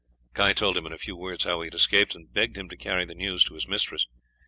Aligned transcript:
Guy 0.33 0.53
told 0.53 0.77
him 0.77 0.87
in 0.87 0.93
a 0.93 0.97
few 0.97 1.15
words 1.15 1.43
how 1.43 1.61
he 1.61 1.67
had 1.67 1.75
escaped, 1.75 2.15
and 2.15 2.33
begged 2.33 2.57
him 2.57 2.67
to 2.69 2.75
carry 2.75 3.05
the 3.05 3.13
news 3.13 3.43
to 3.43 3.53
his 3.53 3.67
mistress. 3.67 4.07